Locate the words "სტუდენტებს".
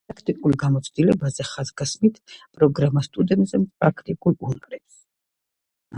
3.09-3.71